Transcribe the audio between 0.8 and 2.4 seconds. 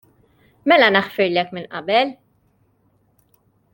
naħfirlek minn qabel.